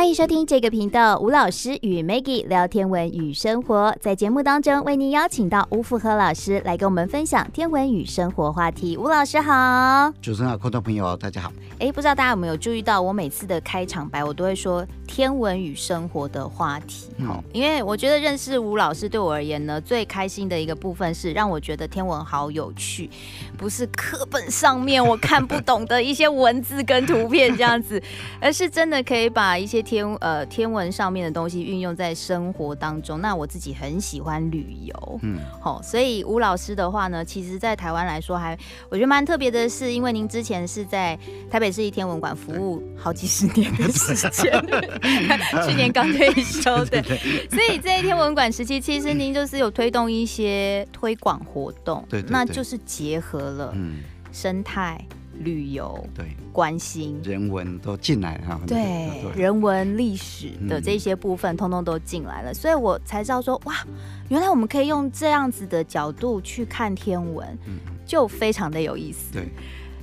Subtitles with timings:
[0.00, 3.94] 欢迎收听这个频道，吴老师与 Maggie 聊天文与生活。
[4.00, 8.96] 在节目当中，为您邀请到吴富和老师来跟我们分享天文与生活话题。
[8.96, 11.52] 吴老师好，主持人好，观众朋友大家好。
[11.78, 17.08] 哎，不知道大家有没有注意到，我每次的开场白，我都会说天文与生活的话题。
[17.26, 23.10] 好、嗯，因为我觉得认识吴老师对我而言呢，最开心的一个部分是让我觉得天文好有趣，
[23.58, 28.00] 不是课本上面我看不懂的一些文字跟图片这样子，
[28.40, 29.80] 而是真的可以把一些。
[29.80, 38.56] 天呃天文上面的东西运用在生活当中，那我自己很喜欢旅游，嗯，好、哦，所以吴老师的话呢，其实在台湾来说还
[38.90, 41.18] 我觉得蛮特别的是，因为您之前是在
[41.50, 44.52] 台北市立天文馆服务好几十年的时间，
[45.66, 47.02] 去年刚退休 对，
[47.48, 53.74] 所以这一天文馆时期，其实您就是有推动一些推广活动，对，那就是结合了
[54.32, 55.02] 生态。
[55.42, 56.26] 旅游对。
[56.52, 57.18] 关心。
[57.24, 58.76] 人文都进来哈，对，
[59.32, 63.74] 对人文历史的这些部分，通通都进来了，嗯，所以我才知道说，哇，
[64.28, 69.32] 原来我们可以用这样子的角度去看天文，嗯，就非常的有意思。
[69.32, 69.48] 对。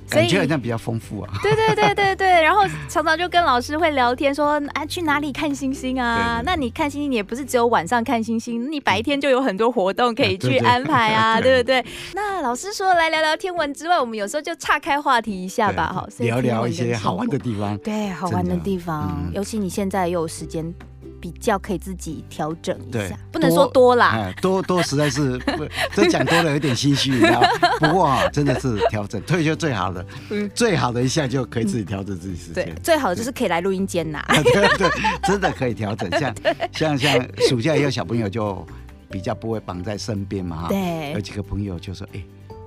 [0.09, 1.29] 感觉好像比较丰富啊！
[1.43, 6.41] 对对对对对，然后常常就跟老师会聊天说，说啊去哪里看星星啊？
[6.45, 11.83] 那你看星星，你也不是只有晚上看星星，你白天就有很多活动可以去安排啊， 对，不对？
[12.13, 17.77] 那老师说来聊聊天文之外，我们有时候就岔开话题一下吧，好，聊聊一些好玩的地方。
[17.79, 20.73] 对，好玩的地方，嗯、尤其你现在又有时间。
[21.19, 25.39] 比较可以自己调整一下，不能说多啦，哎、多多实在是，
[25.93, 27.41] 这讲多了有点心虚，你知道？
[27.79, 32.73] 不过啊，真的是调整，退休最好的，嗯、最好的一下就可以自己调整自己时间、对。
[32.83, 34.23] 最好的就是可以来录音间呐。
[34.29, 34.89] 对对，
[35.23, 36.35] 真的可以调整，像
[36.71, 38.65] 像像暑假有小朋友就
[39.09, 40.67] 比较不会绑在身边嘛哈。
[40.69, 41.13] 对。
[41.13, 42.21] 有几个朋友就说，哎，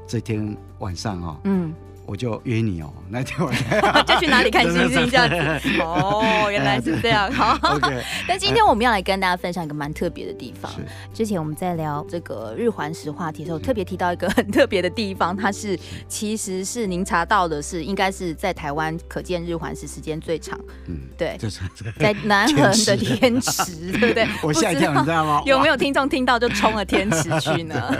[0.06, 1.40] 这天晚上哦。
[1.44, 1.72] 嗯。
[2.10, 5.36] 我就约你哦， 那天晚上就去哪里看星星这样子
[5.78, 7.30] 哦，原来是这样。
[7.32, 7.56] 好
[8.26, 10.68] 但今天我们要来跟大家分享一个蛮特别的地方。
[11.14, 15.78] 之前我们在聊这个日环食话题的时候，特别提到一个很特别的地方，它是
[16.08, 20.58] 其实是您查到的是应该是在台湾可见日环食时间最长。
[20.88, 21.60] 嗯，对，就是
[21.96, 24.26] 在南横的天池，对不对？
[24.42, 25.40] 我吓一跳，你知道吗？
[25.46, 27.96] 有没有听众听到就冲了天池去呢？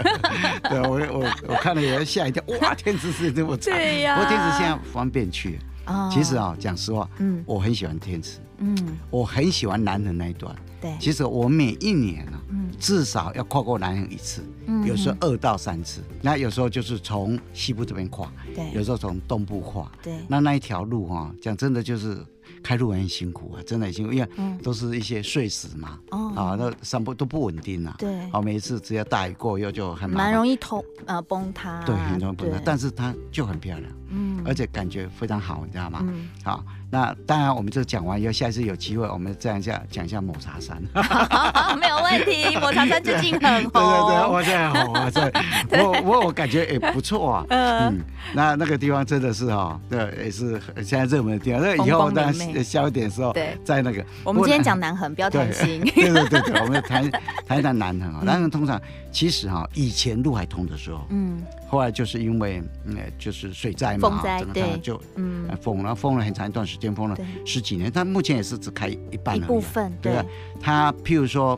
[0.69, 3.73] 对，我我我看了也要吓一跳，哇，天池是这么长。
[4.07, 8.75] 不过天池现在方便去，哦、其实啊，讲实话，嗯，我很喜欢天池，嗯，
[9.09, 22.25] 我很喜欢南横那一段，对，其实我每一年呢、啊，嗯，至少要跨过南横一次，嗯，有时候二到三次，那有时候就是从西部这边跨，对，有时候从东部跨，对，那那一条路哈、啊，讲真的就是。
[22.63, 24.29] 开路很辛苦啊，真的很辛苦，因为
[24.63, 27.95] 都是一些碎石嘛，嗯、啊，那山坡都不稳定啊。
[27.97, 31.83] 对，好，每一次只要大雨过又就很蛮容易通呃崩塌。
[31.85, 35.99] 对，很容易崩塌，但是它就很漂亮，嗯，而且感觉非常好，你知道吗？
[36.03, 36.63] 嗯，好。
[36.93, 40.75] 那当然，我们就讲完以后，下一次有机会，我们这样一下讲一下抹茶山。
[41.79, 43.71] 没有问题， 抹茶山最近很红。
[43.71, 45.31] 对对 对，我在红啊，在。
[45.81, 47.45] 我我我感觉也不错啊。
[47.49, 47.97] 嗯。
[48.33, 51.61] 那那个地方真的是哈，对，也是现在热门的地方。
[51.61, 54.05] 那以后当然消一点的时候，对，在那个。
[54.25, 55.79] 我们今天讲南横，不要担心。
[55.95, 57.09] 对对对对，我们谈
[57.47, 58.21] 谈一谈南横啊。
[58.25, 58.79] 南横通常
[59.11, 61.43] 其实哈，以前路还通的时候，嗯。
[61.67, 67.89] 后来就是因为，嗯，就是水灾嘛，风灾对，就嗯封了，封了很长一段时间，封了十几年。
[67.93, 70.25] 但目前也是只开一半了，一部分，对吧？
[70.59, 71.57] 它譬如说，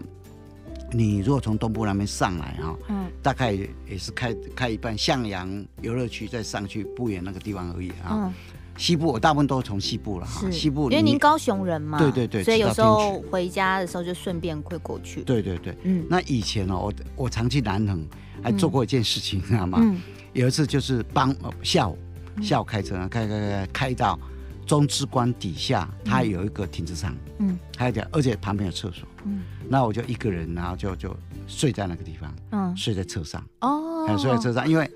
[0.91, 8.11] 你如果从东部那边上来哈，嗯，大概也是开开一半，向阳游乐区再上去不远那个地方而已啊。
[8.11, 8.33] 嗯，
[8.77, 15.21] 西部我大部分都是从西部了哈，西部，因为您高雄人嘛，对对对，所以有时候回家的时候就顺便会过去。
[15.23, 18.05] 对对对，嗯，那以前呢，我我常去南横。
[18.41, 19.77] 还做过一件事情，你知道吗？
[19.81, 20.01] 嗯、
[20.33, 21.97] 有一次就是帮下午
[22.41, 24.19] 下午开车，开开开开到
[24.65, 31.15] 中之关底下，它有一个停车场，嗯，还有点，而且旁边有厕所，嗯，那我就一个人，然后就就
[31.47, 34.89] 睡在那个地方，嗯，睡在车上，哦，睡在车上，因为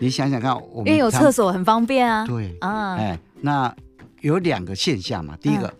[0.00, 3.74] 你想想看，我们因为有厕所很方便啊，对，啊，哎，那
[4.20, 5.72] 有两个现象嘛，第一个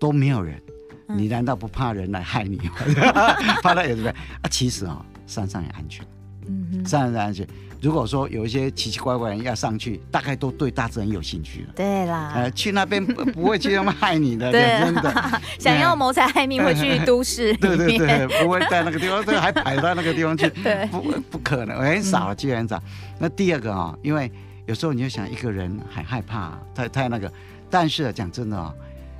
[0.00, 0.60] 都没有人，
[1.08, 2.72] 你难道不怕人来害你吗？
[3.62, 4.10] 怕他有什么？
[4.10, 6.04] 啊，其实啊，山上也安全。
[6.48, 7.34] 嗯，自然而然
[7.80, 11.72] 如果说有一些奇奇怪怪人要上去，大概都对大自然有兴趣了。
[11.76, 15.12] 对啦，呃，去那边不 会去那么害你的，对真的。
[15.60, 17.52] 想要谋财害命会去都市。
[17.60, 20.48] 对对对，不会在那个地方，对还排到那个地方去。
[20.62, 22.82] 对，不不可能，很少，基本上。
[23.18, 24.32] 那第二个啊，因为
[24.64, 27.30] 有时候你就想一个人很害怕，太太那个，
[27.68, 28.72] 但是讲真的啊，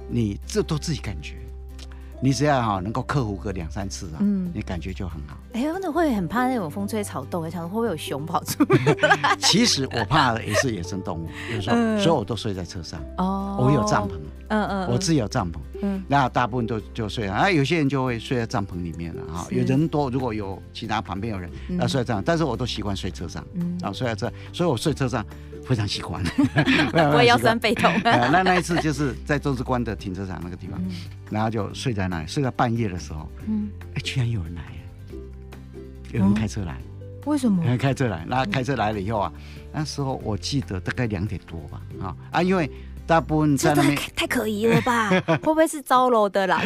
[0.08, 1.34] 你这都自己感觉。
[2.20, 5.36] 你只要哈能够克服个两三次啊，嗯，你感觉就很好。
[5.52, 9.36] 哎，真的会很怕那种风吹草动，想说会不会有熊跑出来？
[9.40, 13.00] 其实我怕的也是野生动物，有时候，所以我都睡在车上。
[13.18, 14.12] 哦，我有帐篷。
[14.48, 25.24] 嗯嗯，我自己有帐篷，嗯，那大部分都就睡啊，有些人就会睡在帐篷里面了啊，有人多，如果有其他旁边有人，那睡在这样，但是我都习惯睡车上，嗯，然后睡在这，所以我睡车上
[25.66, 26.22] 非常喜欢，
[26.92, 27.90] 我也腰酸背痛。
[28.04, 30.78] 那那一次就是在洲际关的停车场那个地方，
[31.30, 34.62] 然后就睡在那里，睡到半夜的时候，嗯，哎，居然有人来，
[36.12, 36.76] 有人开车来。
[37.26, 37.64] 为什么？
[37.78, 39.32] 开车来，那开车来了以后啊，
[39.72, 42.70] 那时候我记得大概两点多吧，啊啊，因为
[43.06, 45.10] 大部分在那边太可疑了吧？
[45.26, 46.60] 会不会是招楼的啦？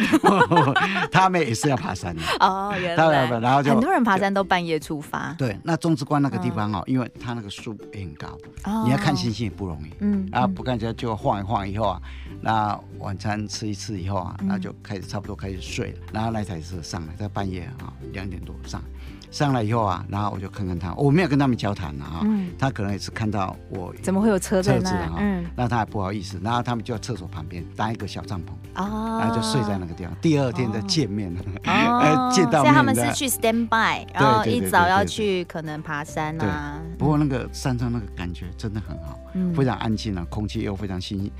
[1.11, 3.29] 他们也是要爬山的 哦，原来。
[3.39, 5.35] 然后就很多人爬山都半夜出发。
[5.37, 8.37] 对，那中之关那个地方哦，因为它那个树也很高，
[8.85, 9.91] 你要看星星也不容易。
[9.99, 10.27] 嗯。
[10.31, 12.01] 然后不看就就晃一晃以后啊，
[12.41, 15.99] 那晚餐吃一次以后啊，那就开始差不多开始睡了。
[16.13, 18.81] 然后那台车上来，在半夜啊两点多上。
[19.31, 22.21] 上来以后啊，然后我就看看他，我没有跟他们交谈了啊。
[22.23, 22.49] 嗯。
[22.57, 25.15] 他可能也是看到我怎么会有车在那？
[25.19, 25.45] 嗯。
[25.55, 28.49] 那他还不好意思，然后他们就在厕所旁边搭一个小帐篷，
[28.81, 29.19] 哦。
[29.19, 30.13] 然后就睡在那个地方。
[30.21, 31.41] 第二天再见面了。
[31.65, 32.31] 哦。
[32.33, 32.71] 见到面。
[32.71, 36.81] 所以他们是去 stand by，然后一早要去可能爬山啊。
[36.97, 39.19] 不过那个山上那个感觉真的很好，
[39.55, 41.31] 非常安静啊，空气又非常新鲜，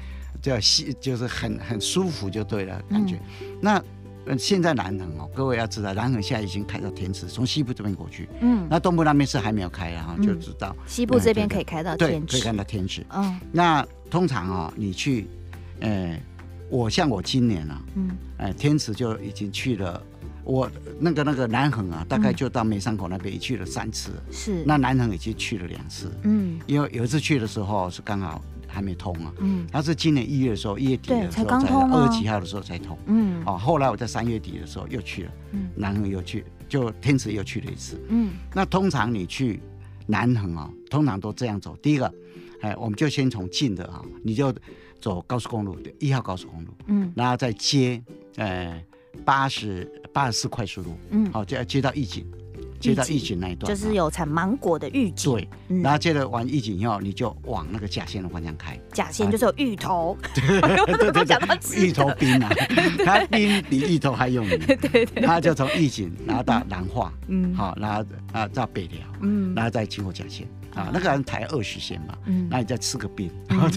[0.41, 3.19] 叫吸就是很很舒服就对了感觉。
[3.61, 3.81] 那。
[4.37, 8.27] 现在南横哦，各位要知道，南横现在已经开到天池，从西部这边过去。
[8.41, 13.05] 嗯，那东部那边是还没有开，然后就知道西部这边可以开到天池，可以看到天池。
[13.11, 15.27] 嗯，那通常啊，你去，
[15.79, 16.19] 呃，
[16.69, 20.01] 我像我今年啊，嗯，哎，天池就已经去了，
[20.43, 24.11] 我那个那个南横啊，大概就到梅山口那边也去了三次。
[24.31, 26.11] 是，那南横已经去了两次。
[26.23, 28.41] 嗯，因为有一次去的时候是刚好。
[28.69, 39.59] 还没通啊，嗯，他是今年一月的时候，一月底的时候才二十几号的时候才通，嗯，哦，后来我在三月底的时候又去了，嗯，南横又去，就天池又去了一次，嗯，那通常你去
[40.05, 42.13] 南横啊，通常都这样走，第一个，
[42.61, 44.53] 哎，我们就先从近的啊，你就
[45.01, 48.01] 走高速公路，一号高速公路，嗯，然后再接，
[48.35, 48.81] 呃，
[49.25, 52.25] 八十八十四快速路，嗯，好，就要接到义井。
[52.79, 55.33] 接到义井那一段，就是有产芒果的义井。
[55.33, 55.49] 对，
[55.81, 58.79] 然后接着完义井以后，你就往那个甲线的方向开。
[58.93, 62.49] 甲线就是有芋头， 对对对，芋头冰啊，
[63.05, 64.57] 它冰比芋头还有名。
[64.65, 70.47] 对对，它就从义井然后到南化，嗯，好，然后啊到北寮，嗯，然后再经过甲线。
[70.75, 73.67] 啊，那个人抬二十线嘛，嗯，那你再吃个冰，然后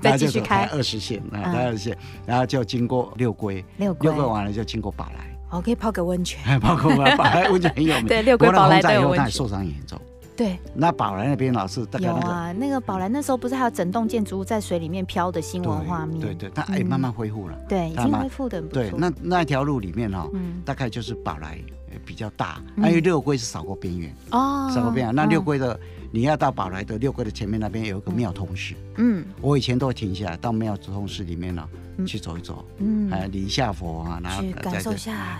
[0.00, 0.64] 再继续开。
[0.66, 5.35] 二十线啊，台二十线，然后就经过六龟，六龟完了就经过宝来。
[5.50, 7.16] 我可以泡个温泉，泡个温泉，
[7.52, 8.06] 温泉很有名。
[8.06, 9.30] 对，六龟宝来都有温泉。
[9.30, 10.00] 受伤严重。
[10.36, 12.28] 对，那宝来那边老是大概那个。
[12.28, 16.20] 啊，那个宝来那时候不是还有整栋建筑物在水里面飘的新闻画面？
[16.20, 17.56] 对对，它哎慢慢恢复了。
[17.66, 18.68] 对，已经恢复的不。
[18.68, 20.28] 对，那那条路里面哈，
[20.62, 21.58] 大概就是宝来
[22.04, 25.14] 比较大，还有六龟是扫过边缘哦，扫过边缘。
[25.14, 25.78] 那六龟的
[26.16, 31.68] 你要到宝来的六龟的前面那边有一个庙通寺，嗯，我以前都会停下来到庙通寺里面呢。
[32.06, 35.38] 去走一走，嗯，哎，礼一下佛啊，然后感受一下，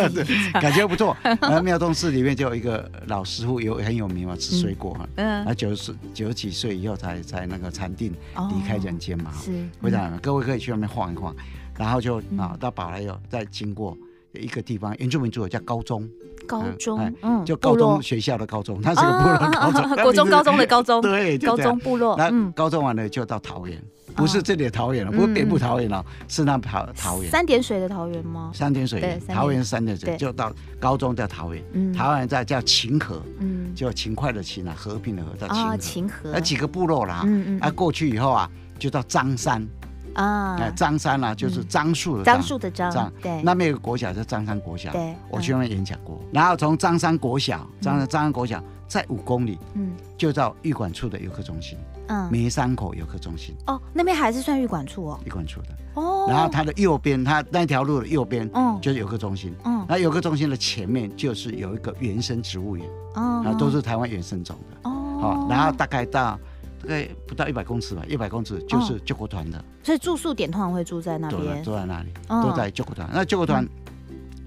[0.60, 1.16] 感觉不错。
[1.22, 8.12] 然后庙通寺里面就有一个老师傅，有很有名嘛，吃水果，嗯，他九十九十几岁以后才才那个禅定
[8.50, 11.34] 离开人间嘛，是，非常，各位可以去那边晃一晃，
[11.78, 13.96] 然后就啊到宝来又再经过
[14.32, 16.06] 一个地方，原住民族叫高中，
[16.46, 23.82] 高中，嗯，就高中学校的高中，它是个部落高中， 国中高中的高中， 对，高中部落，那高中完了就到桃园。
[24.16, 27.28] 不是这里的桃园了，不是北部桃园了，是那桃桃园。
[27.28, 28.52] 三点水的桃园吗？
[28.54, 35.76] 三点水，桃园三点水，就到高中叫桃园，桃园再叫秦河，嗯，就勤快的勤啊，和平的和叫秦河。
[35.76, 36.30] 秦河。
[36.32, 39.66] 那几个部落啦，嗯嗯，啊过去以后啊，就到张山
[40.14, 46.20] 啊，樟山啊，就是樟树的樟树的樟，对，那边有个国小叫张山国小，对，我去那边演讲过。
[46.32, 51.78] 然后从张山国小，张山张山国小在五公里，嗯，就到玉管处的游客中心。
[52.06, 53.54] 嗯，梅山口游客中心。
[53.66, 55.68] 哦，那边还是算玉管处哦，玉管处的。
[55.94, 56.26] 哦。
[56.28, 59.54] 然后它的右边，它那条路的右边，嗯，就是游客中心。
[59.64, 64.90] 嗯，那游客中心的前面就是有一个原生植物园，哦，然后都是台湾原生种的。
[64.90, 65.18] 哦。
[65.18, 66.38] 好，然后大概到
[66.82, 69.64] 大概不到一百公尺吧，一百公尺就是救国团的。
[69.84, 73.08] 所以住宿点通常会住在那边，住在那里，都在救国团。
[73.12, 73.64] 那救国团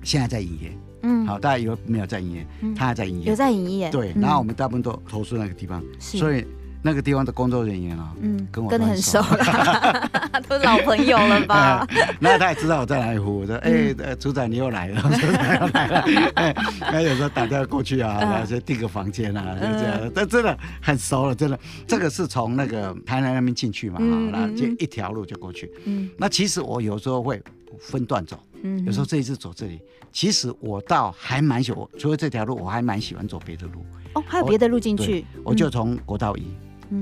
[0.04, 3.90] 现在在营业，嗯，好，大家以为没有在营业，他还在营业，有在营业。
[3.92, 6.46] 对，然后我们大部分都投诉那个地方，所以。
[6.88, 10.10] 那个地方的工作人员啊，嗯，跟我跟得很熟了，
[10.48, 11.86] 都是老朋友了吧？
[12.18, 16.00] 那他也知道我在哪里服务，说，哎，组长你又来了， 组长又来了，
[16.36, 25.70] 哎，他有时候打电话过去啊，然后就订个房间啊，就这样，但真的很熟了，真的，这个是从那个台南那边进去嘛，哈，然后就一条路就过去。
[25.84, 27.44] 嗯，那其实我有时候会
[27.82, 29.82] 分段走，嗯，有时候这一次走这里，
[30.14, 33.86] 其实我倒还蛮喜欢，除了这条路，我还蛮喜欢走别的路。
[34.14, 36.48] 哦，还有别的路进去，我就从国道一。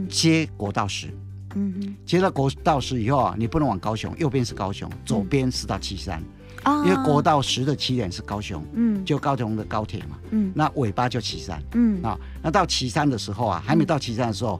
[0.09, 1.07] 接国道十，
[1.55, 1.95] 嗯哼。
[2.05, 6.21] 接到国道十以后啊，你不能往高雄，右边是高雄，左边是到旗山。
[6.63, 12.01] 嗯、因为国道十的起点是高雄，嗯，就高雄的高铁嘛，嗯，那尾巴就旗山，嗯。
[12.01, 14.59] 啊，那到旗山的时候啊，还没到旗山的时候，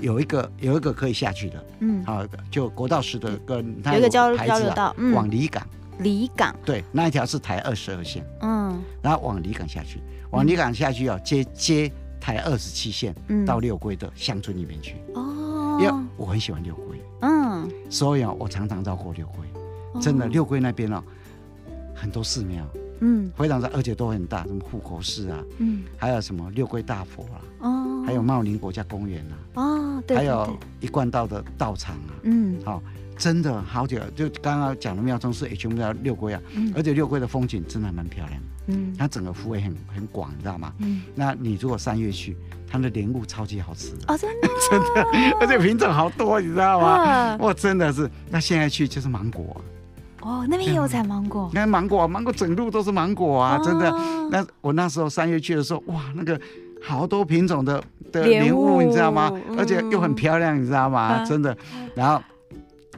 [0.00, 5.66] 有一个有一个可以下去的，嗯，好，就国道十的跟它有一个交交流道，往离港。
[5.98, 6.54] 离港。
[6.64, 10.00] 对，那一条是台二十二线，嗯，然后往离港下去，
[10.30, 13.14] 往离港下去要接接台二十七线，
[13.46, 14.96] 到六龟的乡村里面去。
[15.14, 21.02] 哦，因为我很喜欢六龟，嗯，所以啊，我常常绕过六龟，真的六龟那边哦，
[21.94, 22.64] 很多寺庙，
[23.00, 29.24] 嗯，非常的，而且都很大，什么护国寺啊，嗯，还有什么六龟大佛啊，哦，还有茂林国家公园
[29.54, 32.82] 啊，哦，对，还有一贯道的道场啊，嗯，好。
[33.20, 40.72] 真的好久，就刚刚讲的庙中是全部叫六龟啊，嗯、而且六龟的风景真的蛮漂亮，嗯，它整个幅围很很广，你知道吗？
[40.78, 42.34] 嗯，那你如果三月去，
[42.66, 43.92] 它的莲雾超级好吃。
[44.08, 46.86] 哦，真的， 真的，而且品种好多，你知道吗？
[46.96, 49.60] 哇，哇真的是，那现在去就是芒果，
[50.22, 53.90] 哦，那边也有采芒果，那芒果，芒果整路都是芒果啊，哦、真的。
[54.30, 56.40] 那我那时候三月去的时候，哇，那个
[56.82, 59.30] 好多品种的的莲雾，你知道吗？
[59.50, 61.00] 嗯、而且又很漂亮，你知道吗？
[61.00, 61.54] 啊、真的，
[61.94, 62.22] 然后。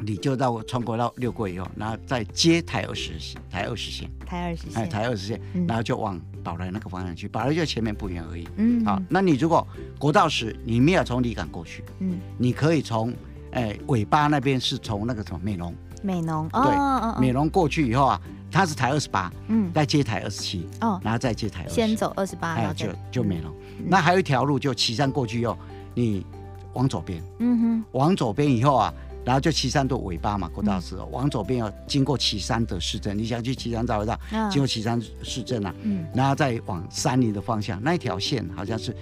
[0.04, 8.48] 你就到我穿过到六过以后，然后再接台二十线，台二十线，台二十线，哎，台二十线，然后就往宝来那个方向去，宝来就前面不远而已。
[8.56, 9.66] 嗯，好，那你如果
[9.98, 13.12] 国道十，你没有从里港过去，嗯，你可以从
[13.52, 23.54] 哎尾巴那边是从那个什么美浓，美浓，对，美浓过去以后啊，它是台二十八，嗯，再接台二十七，哦，然后再接台二十，先走二十八，哎，就就美浓。
[23.86, 25.56] 那还有一条路，就旗山过去以后，
[25.94, 26.26] 你
[26.72, 28.92] 往左边，嗯哼，往左边以后啊。
[29.24, 34.18] 然后就旗山的尾巴嘛，国道十，往左边要经过旗山的市镇，你想去旗山找不到，
[34.50, 38.94] 经过旗山市镇啊，嗯，然后再往山林的方向，那一条线好像是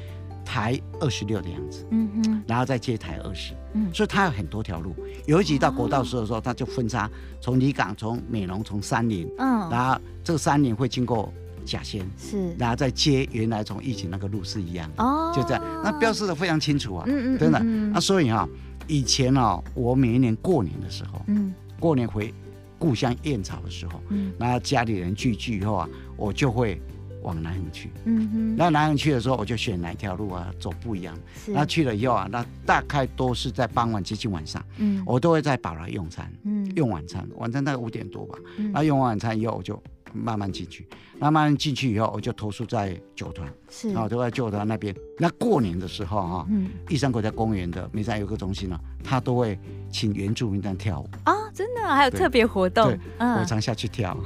[0.45, 4.95] 台二十六的样子，嗯哼，然后再接台二十，嗯，所以它有很多条路，
[5.27, 7.09] 尤其到国道十的时候，它就分叉，
[7.41, 11.33] 从离港、从美浓、从山林，嗯，然后这个山林会经过
[11.65, 17.59] 甲仙，是，然后再接原来从义井那个路是一样的，哦，就这样，那标示的非常清楚啊，嗯嗯，真的，
[17.93, 18.47] 那所以哈。
[18.91, 22.35] 以前哦，我每一年过年的时候，嗯，过年回
[22.77, 26.81] 故乡燕巢的时候，嗯，那家里人聚聚以后啊，我就会
[27.23, 31.17] 往南横去，嗯哼，那南横去的时候，我就选哪条路啊，走不一样。
[31.45, 39.81] 是，那去了以后啊，那大概都是在傍晚接近晚上，嗯，我都会在宝来用餐，嗯，用晚餐，晚餐大概五点多吧，嗯，那用完晚餐以后我就。
[40.13, 40.87] 慢慢进去，
[41.19, 44.95] 慢慢进去以后，我就投宿在九团，是，然后都在九团那边。
[45.19, 49.59] 那过年的时候哈，嗯，玉山国家公园的美山游客中心呢，他都会
[49.91, 51.09] 请原住民在跳舞。
[51.25, 54.17] 啊，真的还有特别活动，我常下去跳，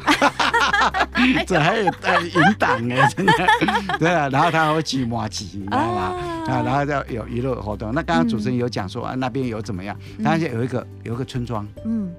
[1.46, 3.32] 这还有带引导哎，真的，
[3.98, 6.00] 对啊，然后他还会举麻糬，你知道吗？
[6.46, 7.92] 啊，然后要有娱乐活动。
[7.94, 9.96] 那刚刚主持人有讲说啊，那边有怎么样？
[10.22, 12.12] 他就有一个有一个村庄，嗯，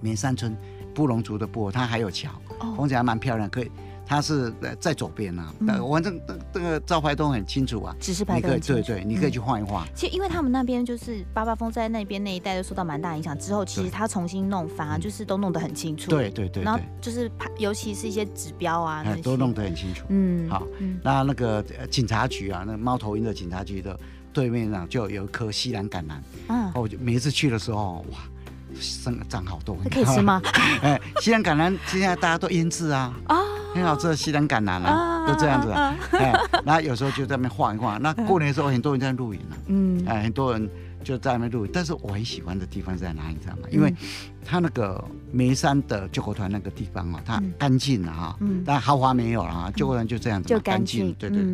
[0.00, 0.56] 棉山村。
[0.98, 2.28] 布隆族的布，它还有桥，
[2.76, 3.48] 风景还蛮漂亮。
[3.48, 3.70] 可以，
[4.04, 5.54] 它是在左边啊。
[5.64, 7.94] 反正这这个招牌都很清楚啊。
[8.00, 8.82] 指示牌都很清楚。
[8.82, 9.86] 对对，你可以去晃一晃。
[9.94, 16.10] 其实，因为他们那边就是八八风在那边那一带都受到蛮大影响，之后其实他重新弄，反而就是都弄得很清楚。
[16.10, 16.64] 对对对。
[16.64, 20.04] 然后就是，尤其是一些指标啊，都弄得很清楚。
[20.08, 20.66] 嗯，好。
[21.04, 23.96] 那那个警察局啊，那猫头鹰的警察局的
[24.32, 26.18] 对面啊，就有一棵西兰橄榄。
[26.48, 26.72] 嗯。
[26.74, 28.18] 我就每一次去的时候，哇。
[28.80, 30.40] 生长好多，可以吃吗？
[30.82, 33.36] 哎，西兰橄榄现在大家都腌制啊，啊，
[33.74, 35.70] 很好吃的西兰橄榄啊，都这样子。
[36.16, 36.32] 哎，
[36.64, 38.00] 然后有时候就在那边晃一晃。
[38.00, 40.68] 那过年的时候，很多人在露营啊，嗯，哎，很多人
[41.02, 41.66] 就在那边录。
[41.66, 43.68] 但是我很喜欢的地方在哪里，你知道吗？
[43.70, 43.94] 因为
[44.44, 45.02] 它那个
[45.32, 51.44] 眉山的救国团那个地方啊，它干净了哈，但豪华没有了啊，救国团就这样子，就干净，对对。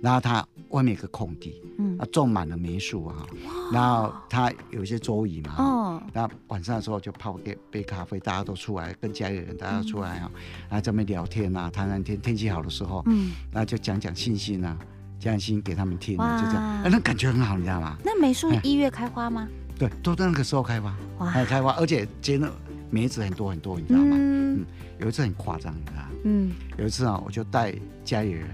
[0.00, 0.46] 然后它。
[0.70, 3.24] 外面有个空地，嗯，啊，种满了梅树啊，
[3.72, 10.28] 然后它有一些桌椅嘛，哦，然后晚上的时候就泡个杯咖啡，大家都出来跟家里人大家出来啊，
[10.68, 14.76] 然后在那边聊天啊，谈谈天，天气好的时候，嗯，然后就讲讲信心啊，
[15.24, 17.96] 讲讲信给他们听，就这样，那感觉很好，你知道吗？
[18.04, 19.48] 那梅树一月开花吗？
[19.78, 22.52] 对，都在那个时候开花，还开花，而且结了
[22.90, 24.16] 梅子很多很多，你知道吗？
[24.18, 24.64] 嗯，
[24.98, 26.08] 有一次很夸张，你知道吗？
[26.24, 28.46] 嗯，有一次啊，我就带家里人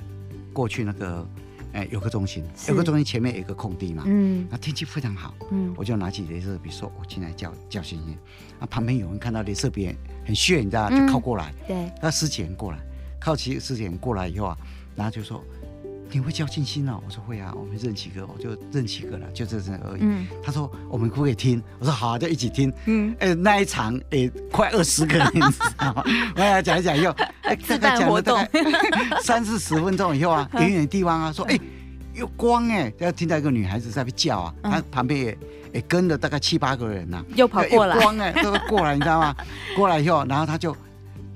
[0.53, 1.27] 过去那个。
[1.73, 8.19] 哎，游客中心，游客中心前面有一个空地嘛，嗯，那天气非常好，嗯，我就拿起镭射笔说，我进来叫叫星星，
[8.59, 9.87] 啊，旁边有人看到镭射笔
[10.27, 12.79] 很炫，你知道，就靠过来，对，那十几人过来，
[13.21, 14.59] 靠起十几人过来以后啊，
[14.97, 15.45] 然后就说，
[16.13, 17.01] 你会叫星星哦？
[17.07, 20.01] 我说会啊，我们认几个，我就认几个了，就这这而已。
[20.03, 21.63] 嗯，他说我们可不可以听？
[21.79, 22.73] 我说好，就一起听。
[22.87, 26.03] 嗯，哎，那一场哎，快二十个人，你知道吗？
[26.37, 28.51] 我俩讲一讲以后，哎，大概讲了大概
[29.23, 31.59] 三四十分钟以后啊，远远的地方啊，说哎。
[32.13, 35.39] 有光哎，要听到一个女孩子在那边叫啊，她、嗯、旁边也
[35.75, 39.35] 也跟了大概七八个人呐、啊，又跑过来，光哎，都过来，你知道吗？
[39.77, 40.77] 过来以后，然后他就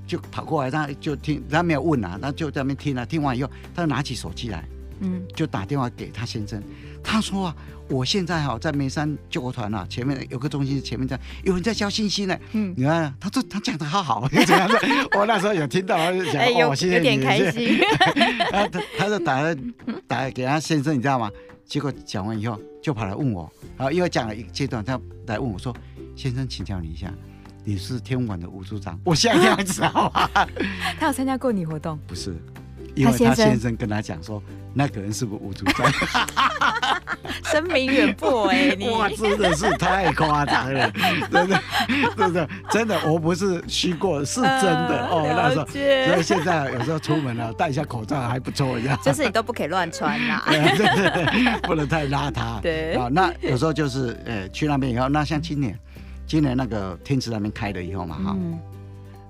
[0.05, 4.63] 就跑过来，他就听，他没有问啊，他就在那边听啊，听完以后，他就拿起手机来，
[4.99, 6.61] 嗯，就打电话给他先生，
[7.03, 7.55] 他说啊。
[7.87, 12.35] 我现在哈在眉山救国团啊，前面有个中心，前面在有人在交信息呢。
[12.53, 14.79] 嗯，你看他说他讲的好好，怎样的？
[15.15, 17.77] 我那时候有听到，我就讲、哎、有、哦、谢谢你，有点开心。
[18.51, 19.55] 他他他就打了
[20.07, 21.29] 打给他先生，你知道吗？
[21.63, 23.47] 结果讲完以后就跑来问我，
[23.77, 25.71] 然后因为讲了一个阶段，他来问我说
[26.17, 27.13] ：“先生，请教你一下，
[27.65, 30.29] 你是天文馆的吴组长？” 我现在这样子好吗？
[30.97, 31.99] 他有参加过你活动？
[32.07, 32.33] 不是，
[32.95, 34.41] 因为他先生跟他讲说。
[34.77, 35.89] 那个人是不是吴组长？
[37.45, 38.75] 声名远播哎！
[38.77, 40.91] 你哇，真的是太夸张了，
[41.31, 41.61] 真的，
[42.17, 45.33] 真的，真的，我不是虚过，是真的、呃、哦。
[45.33, 48.99] 那时候，所以现在有时候出门了，戴一下口罩还不错一样。
[49.01, 52.59] 就是你都不可以乱穿啦，对对对，不能太邋遢。
[52.59, 55.79] 对啊，那有时候就是呃，去那边以后，那像今年，
[56.27, 58.59] 今年那个天池那边开了以后嘛哈，嗯、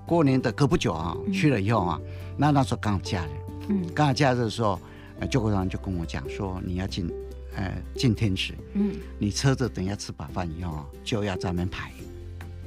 [0.06, 2.00] 过年的隔不久啊，去了以后啊，
[2.36, 3.28] 那那时候刚好假日，
[3.68, 4.78] 嗯，刚好假日的时候。
[5.18, 7.10] 呃，救国长就跟我讲说，你要进，
[7.56, 11.90] 呃，进天池，嗯，你车子等一下吃饱饭以后就要在那边排，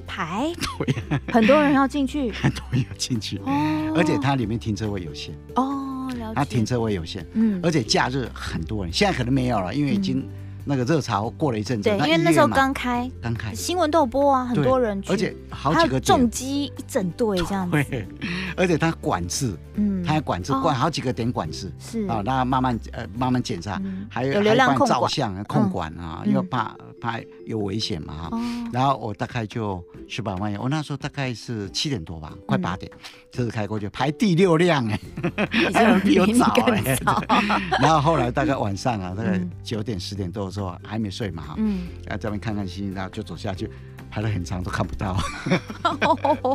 [0.08, 10.28] 排， 对，很多人要进去， 很多人要进去，哦，而且它里面停车位有限，哦，了解，它停车位有限，嗯，而且假日很多人，现在可能没有了，因为已经。
[10.66, 18.08] 那个热潮过了一阵子，对，因为那时候刚开，刚开，新闻都有播啊，很多人去，而且好几个重机一整队这样子，对，
[18.56, 22.06] 而且他管制，嗯，他还管制，管好几个点管制，是。
[22.08, 28.42] 啊，那慢慢呃慢慢检查，还有流量控照相控管啊，因为怕怕有危险嘛哈，
[28.72, 32.92] 然后我大概就十八万元，我那时候大概是七点多吧，快八点，
[33.32, 35.00] 车子开过去排第六辆哎，
[35.74, 36.98] 还 有人比我早哎，
[37.82, 40.70] 然后后来大概晚上啊，大概九点十点多的时候。
[40.84, 43.70] 还没睡嘛哈，嗯，然后这边看看星星，然后就走下去，
[44.10, 45.16] 排了很长都看不到，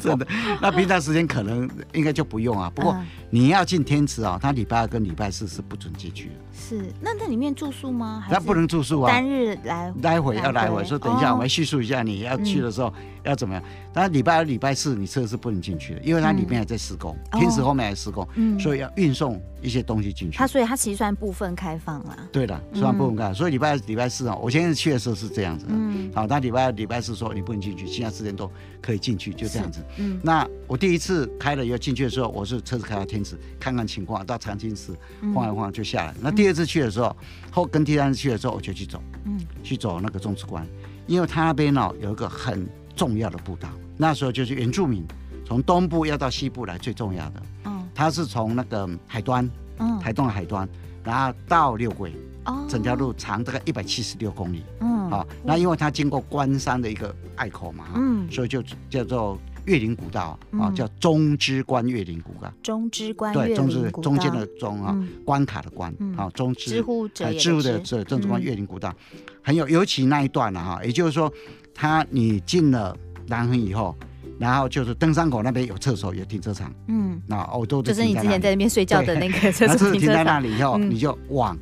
[0.00, 0.26] 真的。
[0.60, 2.96] 那平常时间可能应该就不用啊，不过
[3.30, 6.34] 你要进天池啊，他礼拜二跟礼拜四是不准进去的。
[6.56, 8.24] 是，那那里面住宿吗？
[8.30, 10.84] 那不能住宿啊，单日来来回要来回。
[10.84, 12.92] 说等一下，我们叙述一下你要去的时候
[13.24, 13.62] 要怎么样。
[13.92, 18.26] 但礼拜二、礼拜四你车是不能进去的，因为它里面还在施工，天池后面还施工，
[18.58, 20.38] 所以要运送一些东西进去。
[20.38, 22.16] 它所以它其实算部分开放了。
[22.32, 23.34] 对的，算部分开放。
[23.34, 25.66] 所以礼拜二、礼拜四啊，我现在去的时候是这样子。
[25.68, 26.10] 嗯。
[26.14, 29.80] 好，那礼拜二、礼拜四说你不能进去，其他时间都可以进去，就这样子。
[29.98, 30.20] 嗯。
[30.22, 34.96] 那我第一次开了要进去的时候，我是车子开到天池看看情况，到长青寺
[35.34, 36.14] 晃一晃就下来。
[36.20, 37.16] 那第二次去的时候，
[37.50, 40.66] 后跟第三次去的时候，我就去走，嗯，去走那个钟池关，
[41.06, 43.68] 因为他那边呢有一个很重要的步道。
[43.96, 45.04] 那时候就是原住民
[45.46, 50.68] 从东部要到西部来最重要的，嗯，他是从那个海端，嗯，台东的海端，
[51.04, 52.12] 然后到六龟，
[52.46, 68.94] 哦，整条路长大概一百七十六公里，嗯，好，那因为它经过关山的一个隘口嘛，嗯，所以就叫做越岭古道啊，叫中之关越岭古道，中之关对，中之中间的中啊，关卡的关，啊，中之，知乎者也，知乎的这中之关越岭古道，
[69.42, 71.32] 很有尤其那一段了哈，也就是说，
[71.74, 72.96] 他你进了。
[73.26, 73.96] 南横以后，
[74.38, 76.70] 然后就是登山口那边有厕所，有停车场。
[76.88, 79.76] 嗯，那我都就是你之前在那边睡觉的那个厕所。
[79.78, 81.56] 车停在那里以后，你就往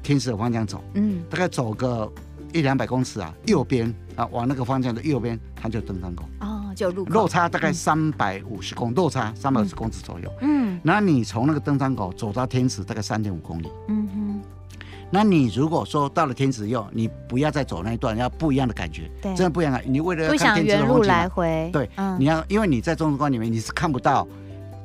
[0.00, 0.80] 天使的方向走。
[0.94, 2.08] 嗯，大概走个
[2.52, 6.24] 一两百公尺啊，右边啊，往那个方向的右边，它就登山口。
[6.38, 10.32] 哦，就路落差大概三百五十公落差三百五十公尺左右。
[10.42, 13.68] 嗯，那你从那个登山口走到天池大概三点五公里。
[13.88, 14.40] 嗯哼。
[15.10, 19.80] 那你如果说到了天池以后，你不要再走那一段，要不一样的感觉，对真的不一样。
[19.84, 24.28] 你为了要看天池的风景，来回对，嗯、你要因为你在中之关里面你是看不到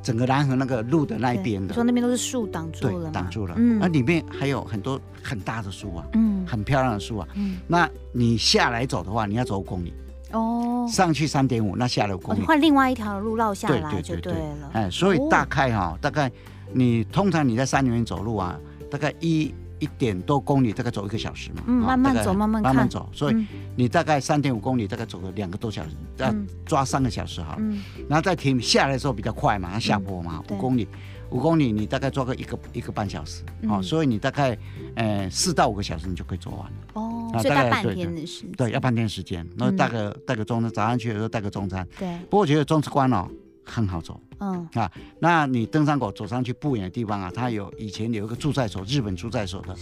[0.01, 3.53] 整个南河那个路的那一边的，你说那边都是树挡住了，挡住了。
[3.57, 7.27] 嗯，那里面还有很多很大的树啊，嗯，很漂亮的树啊。
[7.35, 9.93] 嗯，那你下来走的话，你要走五公里
[10.33, 14.69] 哦，上去三点五，那下来五公里，换另外一条路绕下来就对了。
[14.73, 16.29] 哎，所以大概哈、哦，大概
[16.73, 18.59] 你通常你在山里面走路啊，
[18.91, 19.53] 大概一。
[19.79, 21.61] 一点多公里，大概走一个小时嘛。
[21.67, 23.09] 嗯，慢慢走，慢慢慢慢走。
[23.11, 26.33] 所以你大概三点五公里，大概走个两个多小时，要
[26.65, 27.57] 抓三个小时哈。
[27.59, 27.83] 嗯。
[28.07, 30.87] 然后再停下来的时候比较快嘛，下坡嘛，五公里，
[31.33, 33.43] 五公里你大概抓个一个一个半小时。
[33.67, 34.57] 哦，所以你大概
[34.95, 36.77] 呃四到五个小时你就可以做完了。
[36.93, 38.51] 哦，所以大概半天的时间。
[38.51, 39.45] 对，要半天时间。
[39.57, 41.85] 然后带个带个中餐，早上去的时候带个中餐。
[41.99, 42.17] 对。
[42.29, 43.27] 不过我觉得中之关哦。
[43.65, 49.73] 很好走，嗯啊，那你登山口走上去不远的地方啊，它有以前有一个驻在所，日本驻在所的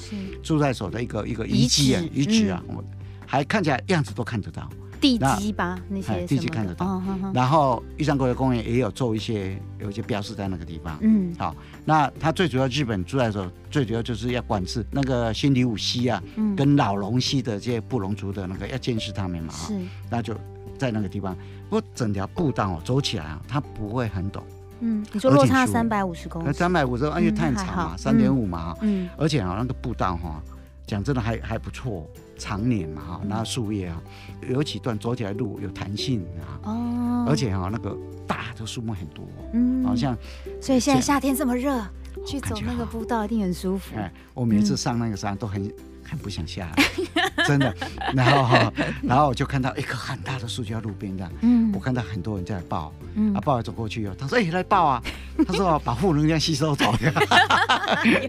[0.44, 2.84] 驻在所的一个一个遗迹啊遗址啊，我
[3.26, 4.70] 还看起来样子都看得到，
[5.02, 7.02] 地基吧，那些地基看得到。
[7.34, 10.98] 然后玉山国家公园也有做一些有一些标识在那个地方。
[11.02, 16.22] 嗯，好，那它最主要日本住在的时候，最主要就是要管制那个新里武溪啊，
[16.56, 19.52] 跟老龙溪的这些布农族的那个要监视他们嘛。
[19.54, 19.74] 是，
[20.10, 20.36] 那就
[20.78, 21.36] 在那个地方。
[21.68, 24.42] 不过整条步道哦，走起来啊，它不会很陡。
[24.82, 30.42] 嗯，你说落差三百五十公尺，三百五十，因为太长嘛，三点五嘛，嗯，而且啊，那个步道哈，
[30.88, 32.10] 讲真的还还不错，
[32.42, 34.02] 长年嘛哈，那树叶啊，
[34.50, 39.24] 有几段走起来路有弹性啊，哦，而且哈，那个大的树木很多，
[39.54, 40.18] 嗯，好像，
[40.60, 41.80] 所以现在夏天这么热，
[42.26, 43.96] 去走那个步道一定很舒服。
[43.96, 45.72] 哎，我每次上那个山都很。
[46.04, 46.84] 很不想下来，
[47.48, 47.74] 真的。
[48.14, 51.32] 然后哈， 然后我就看到一棵很大的树就在路边这样。
[51.40, 54.16] 嗯，我看到很多人在抱，嗯，啊，抱着走过去哦。
[54.20, 55.02] 他说：“哎，来抱啊！”
[55.48, 56.94] 他说：“把负能量吸收走。”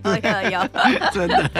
[0.04, 0.68] 有有有，
[1.12, 1.50] 真的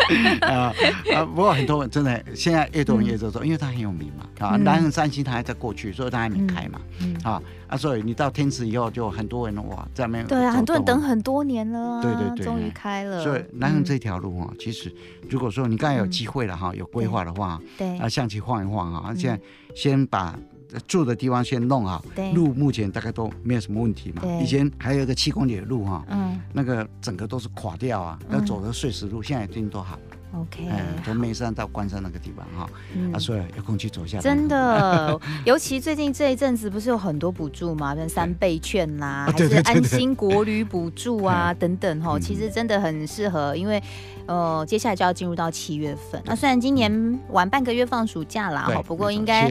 [0.40, 0.72] 啊
[1.14, 1.24] 啊！
[1.24, 4.46] 不过很多人真的现在越多人越多做，因为他很有名嘛。
[4.46, 6.81] 啊，南横三星他还在过去，所以他还没开嘛。
[7.24, 10.26] 啊啊，所以你到天池以后，就很多人哇在那边。
[10.26, 12.00] 对啊，很多人等很多年了。
[12.02, 13.22] 对对对，终于开了。
[13.22, 14.94] 所以南横这条路啊，其实
[15.28, 16.07] 如果说你刚才有。
[16.12, 19.40] 机会了哈，有规划的话，对，啊，象棋晃一晃啊，现在
[19.74, 20.38] 先把
[20.87, 22.04] 住的地方先弄好，
[22.35, 24.22] 路目前大概都没有什么问题嘛。
[24.42, 30.02] 以前还有一个七公里的路哈，嗯，那个整个都是垮掉啊，要走的碎石路，现在已经都好了。
[30.34, 30.68] OK，
[31.04, 32.70] 从眉山到关山那个地方哈，
[33.12, 34.18] 啊，所以有空去走一下。
[34.18, 43.82] 真的， 尤其最近这一阵子不是有很多补助嘛，像三倍券啦，还是安心国旅补助啊等等哈，其实真的很适合，因为。
[44.24, 46.22] 呃，接下来就要进入到七月份。
[46.24, 49.50] 那虽然今年晚半个月放暑假啦，哈，不过应该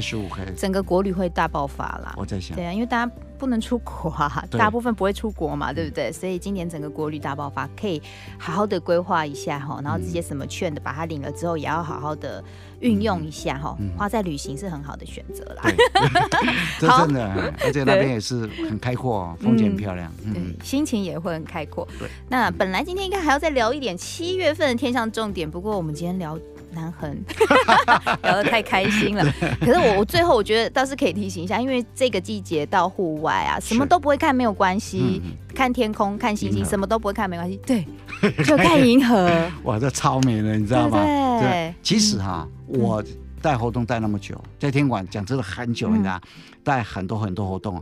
[0.55, 2.13] 整个国旅会大爆发啦。
[2.15, 3.11] 我在想，对啊，因为大家
[3.41, 6.11] 不能出国啊， 大部分不会出国嘛，对不对？
[6.11, 7.99] 所以今年整个国旅大爆发，可以
[8.37, 12.41] 好好的规划一下哈，然后这些什么券的，把它领了之后，也要好好的
[12.79, 15.63] 运用一下哈，花在旅行是很好的选择啦。
[16.79, 21.87] 真的，而且那边也是很开阔，风景很漂亮，嗯，心情也会很开阔。
[21.97, 24.61] 对，那本来今天应该还要再聊一点七月份。
[24.61, 26.37] 的天象重点，不过我们今天聊
[26.73, 27.09] 南横，
[28.23, 29.23] 聊得太开心了。
[29.59, 35.21] 可是我我最后我觉得倒是可以提醒一下，因为这个季节到户外啊，什么都不会看没有关系，
[35.53, 37.85] 看天空、看星星，什么都不会看没关系，对，
[38.45, 39.29] 就看银河。
[39.63, 40.99] 哇，这超美的，你知道吗？
[41.39, 43.03] 对，其实哈，我
[43.41, 46.21] 带活动带那么久，在天馆讲真的很久，你知道，
[46.63, 47.81] 带很多很多活动，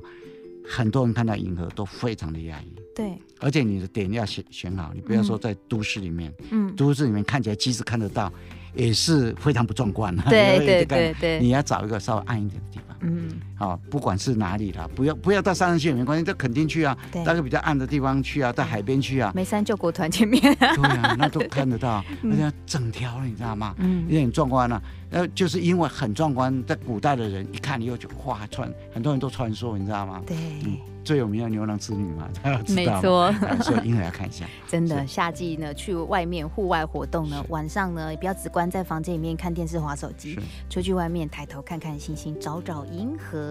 [0.68, 2.74] 很多人看到银河都非常的压抑。
[2.96, 8.32] 对，而且你的点要选选好，你不要说在都市里面，嗯，都市里面看起来即使看得到，
[8.74, 10.24] 也是非常不壮观的。
[10.30, 19.34] 对 对对对，你要找一个稍微暗一点的地方，嗯，好，不管是哪里啦，不要不要到山上去也没关系，这肯定去啊，到个比较暗的地方去啊，到海边去啊。
[19.36, 23.76] 梅山救国团前面，对啊，那都看得到， 而且整条了，你知道吗？
[23.80, 24.82] 嗯，也很壮观了。
[25.12, 30.22] 呃，就是因为很壮观，在古代的人一看以后就哇传，很多人都传说，你知道吗？
[30.26, 30.38] 对。
[30.66, 32.30] 嗯最有名的牛郎织女嘛，
[32.76, 34.46] 没错，所以银河要看一下。
[34.68, 40.38] 真的，夏季呢，去外面户外活动呢，晚上呢，也不要只关在房间里面看电视、划手机，
[40.70, 43.49] 出去外面抬头看看星星，找找银河。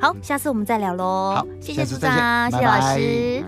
[0.00, 1.34] 好，下次我们再聊喽。
[1.36, 3.44] 好，谢谢组长，谢谢老师。